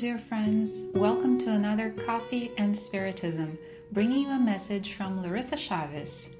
[0.00, 0.80] dear friends.
[0.94, 3.58] Welcome to another Coffee and Spiritism,
[3.92, 6.30] bringing you a message from Larissa Chavez.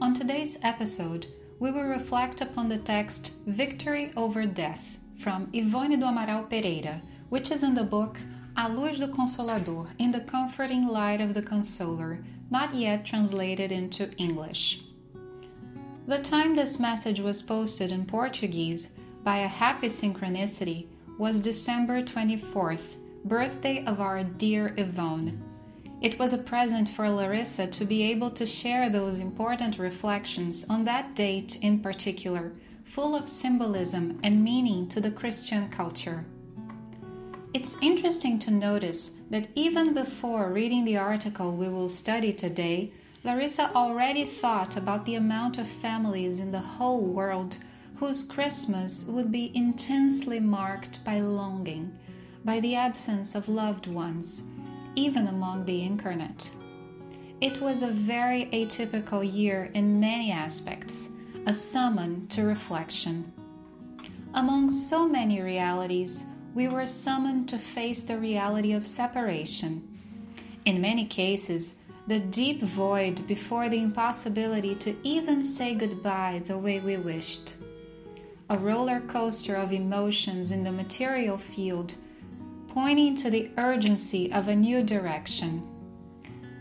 [0.00, 1.26] On today's episode,
[1.58, 7.50] we will reflect upon the text Victory Over Death from Yvonne do Amaral Pereira, which
[7.50, 8.16] is in the book
[8.56, 14.12] A Luz do Consolador in the Comforting Light of the Consoler, not yet translated into
[14.18, 14.82] English.
[16.06, 18.90] The time this message was posted in Portuguese,
[19.24, 20.86] by a happy synchronicity,
[21.16, 25.40] was December 24th, birthday of our dear Yvonne.
[26.00, 30.84] It was a present for Larissa to be able to share those important reflections on
[30.86, 32.52] that date in particular,
[32.84, 36.24] full of symbolism and meaning to the Christian culture.
[37.54, 42.90] It's interesting to notice that even before reading the article we will study today,
[43.22, 47.56] Larissa already thought about the amount of families in the whole world
[47.96, 51.96] whose Christmas would be intensely marked by longing,
[52.44, 54.42] by the absence of loved ones,
[54.96, 56.50] even among the incarnate.
[57.40, 61.08] It was a very atypical year in many aspects,
[61.46, 63.32] a summon to reflection.
[64.34, 69.88] Among so many realities, we were summoned to face the reality of separation.
[70.64, 76.80] In many cases, the deep void before the impossibility to even say goodbye the way
[76.80, 77.54] we wished
[78.50, 81.94] a roller coaster of emotions in the material field,
[82.68, 85.62] pointing to the urgency of a new direction.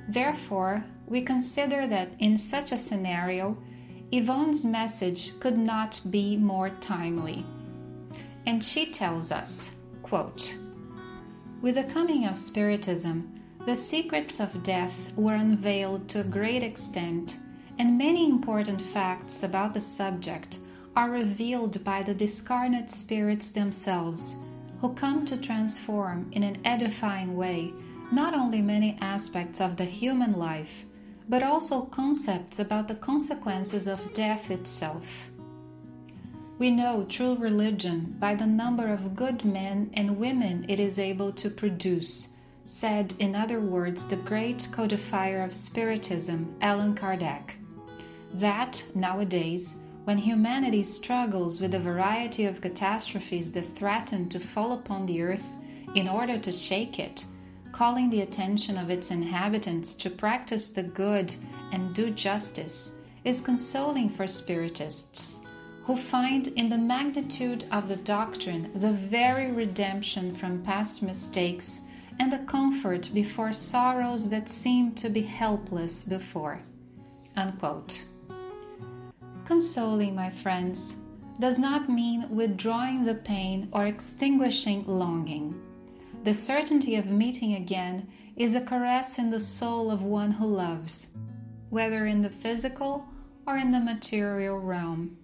[0.08, 3.58] Therefore, we consider that in such a scenario,
[4.11, 7.43] Yvonne's message could not be more timely.
[8.45, 10.55] And she tells us, quote,
[11.61, 17.38] With the coming of Spiritism, the secrets of death were unveiled to a great extent,
[17.80, 20.60] and many important facts about the subject
[20.95, 24.36] are revealed by the discarnate spirits themselves,
[24.80, 27.73] who come to transform in an edifying way
[28.11, 30.86] not only many aspects of the human life,
[31.27, 35.30] but also concepts about the consequences of death itself.
[36.59, 41.31] We know true religion by the number of good men and women it is able
[41.33, 42.30] to produce,
[42.65, 47.55] said, in other words, the great codifier of Spiritism, Allan Kardec.
[48.33, 55.05] That, nowadays, when humanity struggles with a variety of catastrophes that threaten to fall upon
[55.05, 55.55] the earth
[55.95, 57.25] in order to shake it,
[57.71, 61.33] calling the attention of its inhabitants to practice the good
[61.71, 65.39] and do justice, is consoling for Spiritists,
[65.86, 71.81] who find in the magnitude of the doctrine the very redemption from past mistakes
[72.19, 76.61] and the comfort before sorrows that seem to be helpless before.
[77.36, 78.03] Unquote.
[79.45, 80.98] Consoling, my friends,
[81.39, 85.59] does not mean withdrawing the pain or extinguishing longing.
[86.23, 91.08] The certainty of meeting again is a caress in the soul of one who loves,
[91.70, 93.05] whether in the physical
[93.45, 95.17] or in the material realm.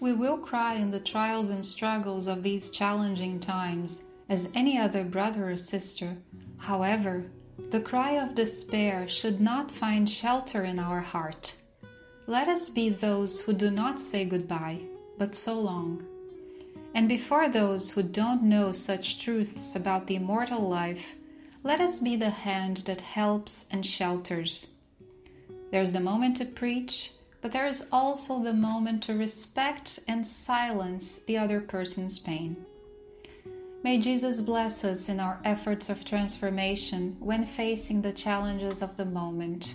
[0.00, 5.04] We will cry in the trials and struggles of these challenging times as any other
[5.04, 6.18] brother or sister.
[6.58, 7.30] However,
[7.70, 11.54] the cry of despair should not find shelter in our heart.
[12.30, 14.82] Let us be those who do not say goodbye,
[15.18, 16.04] but so long.
[16.94, 21.16] And before those who don't know such truths about the immortal life,
[21.64, 24.74] let us be the hand that helps and shelters.
[25.72, 27.10] There's the moment to preach,
[27.42, 32.56] but there is also the moment to respect and silence the other person's pain.
[33.82, 39.04] May Jesus bless us in our efforts of transformation when facing the challenges of the
[39.04, 39.74] moment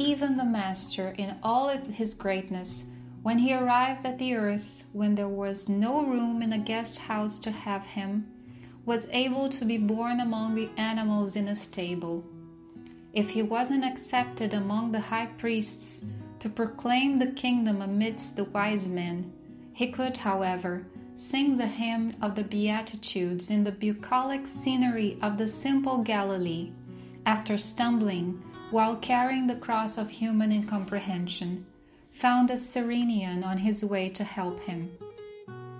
[0.00, 2.86] even the Master, in all his greatness,
[3.22, 7.38] when he arrived at the earth, when there was no room in a guest house
[7.38, 8.26] to have him,
[8.86, 12.24] was able to be born among the animals in a stable.
[13.12, 16.02] If he wasn't accepted among the high priests
[16.38, 19.30] to proclaim the kingdom amidst the wise men,
[19.74, 25.46] he could, however, sing the hymn of the Beatitudes in the bucolic scenery of the
[25.46, 26.72] simple Galilee,
[27.26, 31.66] after stumbling while carrying the cross of human incomprehension,
[32.12, 34.90] found a Cyrenian on his way to help him.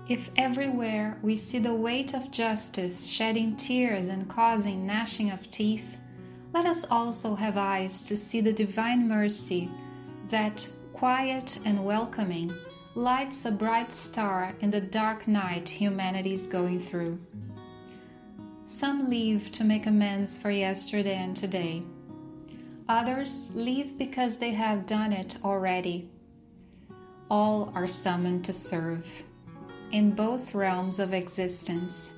[0.07, 5.97] If everywhere we see the weight of justice shedding tears and causing gnashing of teeth,
[6.53, 9.69] let us also have eyes to see the divine mercy
[10.29, 12.51] that, quiet and welcoming,
[12.93, 17.17] lights a bright star in the dark night humanity is going through.
[18.71, 21.83] Some leave to make amends for yesterday and today.
[22.87, 26.09] Others leave because they have done it already.
[27.29, 29.05] All are summoned to serve
[29.91, 32.13] in both realms of existence.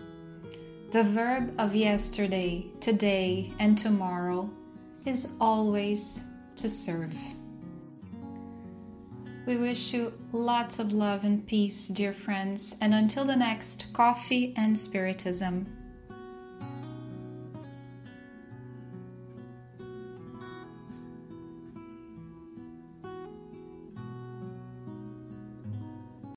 [0.92, 4.48] The verb of yesterday, today, and tomorrow
[5.08, 6.22] is always
[6.58, 7.16] to serve.
[9.48, 14.54] We wish you lots of love and peace, dear friends, and until the next Coffee
[14.56, 15.83] and Spiritism.